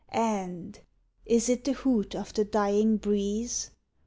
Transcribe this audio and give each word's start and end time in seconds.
And 0.09 0.79
is 1.27 1.47
it 1.47 1.63
the 1.63 1.73
hoot 1.73 2.15
of 2.15 2.33
the 2.33 2.43
dying 2.43 2.97
breeze? 2.97 3.69